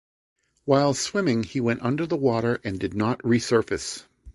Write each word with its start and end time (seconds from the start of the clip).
While 0.65 0.95
swimming 0.95 1.43
he 1.43 1.61
went 1.61 1.83
under 1.83 2.07
the 2.07 2.17
water 2.17 2.59
and 2.63 2.79
did 2.79 2.95
not 2.95 3.19
resurface. 3.19 4.03